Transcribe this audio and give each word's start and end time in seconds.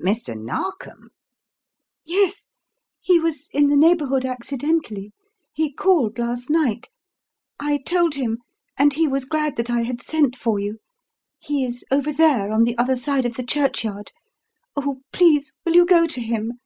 "Mr. 0.00 0.40
Narkom?" 0.40 1.08
"Yes. 2.04 2.46
He 3.00 3.18
was 3.18 3.48
in 3.52 3.66
the 3.66 3.74
neighbourhood 3.74 4.24
accidentally. 4.24 5.12
He 5.52 5.72
called 5.72 6.20
last 6.20 6.48
night. 6.48 6.88
I 7.58 7.78
told 7.78 8.14
him 8.14 8.38
and 8.78 8.92
he 8.94 9.08
was 9.08 9.24
glad 9.24 9.56
that 9.56 9.70
I 9.70 9.82
had 9.82 10.00
sent 10.00 10.36
for 10.36 10.60
you. 10.60 10.78
He 11.40 11.64
is 11.64 11.84
over 11.90 12.12
there, 12.12 12.52
on 12.52 12.62
the 12.62 12.78
other 12.78 12.96
side 12.96 13.26
of 13.26 13.34
the 13.34 13.42
churchyard. 13.42 14.12
Oh, 14.76 15.00
please 15.12 15.52
will 15.66 15.74
you 15.74 15.84
go 15.84 16.06
to 16.06 16.20
him? 16.20 16.60